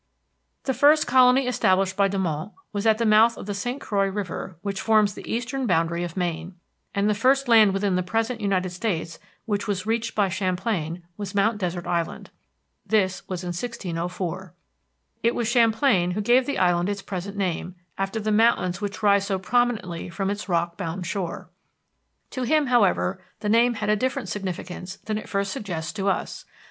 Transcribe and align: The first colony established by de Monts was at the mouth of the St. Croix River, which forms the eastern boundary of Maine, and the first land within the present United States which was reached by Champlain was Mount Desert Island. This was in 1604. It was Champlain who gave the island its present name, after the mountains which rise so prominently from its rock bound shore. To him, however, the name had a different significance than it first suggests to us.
The 0.63 0.73
first 0.73 1.05
colony 1.05 1.45
established 1.47 1.95
by 1.95 2.07
de 2.07 2.17
Monts 2.17 2.55
was 2.73 2.87
at 2.87 2.97
the 2.97 3.05
mouth 3.05 3.37
of 3.37 3.45
the 3.45 3.53
St. 3.53 3.79
Croix 3.79 4.09
River, 4.09 4.57
which 4.63 4.81
forms 4.81 5.13
the 5.13 5.31
eastern 5.31 5.67
boundary 5.67 6.03
of 6.03 6.17
Maine, 6.17 6.55
and 6.95 7.07
the 7.07 7.13
first 7.13 7.47
land 7.47 7.71
within 7.71 7.95
the 7.95 8.01
present 8.01 8.41
United 8.41 8.71
States 8.71 9.19
which 9.45 9.67
was 9.67 9.85
reached 9.85 10.15
by 10.15 10.27
Champlain 10.27 11.03
was 11.17 11.35
Mount 11.35 11.59
Desert 11.59 11.85
Island. 11.85 12.31
This 12.83 13.21
was 13.27 13.43
in 13.43 13.49
1604. 13.49 14.55
It 15.21 15.35
was 15.35 15.47
Champlain 15.47 16.09
who 16.13 16.21
gave 16.21 16.47
the 16.47 16.57
island 16.57 16.89
its 16.89 17.03
present 17.03 17.37
name, 17.37 17.75
after 17.95 18.19
the 18.19 18.31
mountains 18.31 18.81
which 18.81 19.03
rise 19.03 19.27
so 19.27 19.37
prominently 19.37 20.09
from 20.09 20.31
its 20.31 20.49
rock 20.49 20.77
bound 20.77 21.05
shore. 21.05 21.51
To 22.31 22.41
him, 22.41 22.65
however, 22.65 23.21
the 23.41 23.49
name 23.49 23.75
had 23.75 23.89
a 23.91 23.95
different 23.95 24.29
significance 24.29 24.95
than 25.05 25.19
it 25.19 25.29
first 25.29 25.51
suggests 25.53 25.93
to 25.93 26.09
us. 26.09 26.43